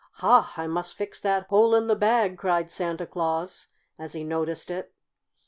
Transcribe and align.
"Ha! 0.13 0.51
I 0.57 0.65
must 0.65 0.95
fix 0.95 1.21
that 1.21 1.45
hole 1.49 1.75
in 1.75 1.85
the 1.85 1.95
bag," 1.95 2.35
cried 2.35 2.71
Santa 2.71 3.05
Claus, 3.05 3.67
as 3.99 4.13
he 4.13 4.23
noticed 4.23 4.71
it. 4.71 4.85
St. 4.85 4.93